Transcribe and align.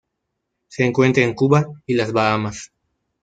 Se 0.67 0.83
encuentra 0.83 1.21
en 1.23 1.35
Cuba 1.35 1.63
y 1.85 1.93
las 1.93 2.11
Bahamas. 2.11 2.71